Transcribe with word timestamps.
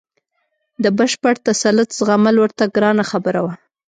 د 0.83 0.85
بشپړ 0.97 1.35
تسلط 1.47 1.89
زغمل 1.99 2.35
ورته 2.39 2.63
ګرانه 2.75 3.03
خبره 3.11 3.41
وه. 3.45 3.53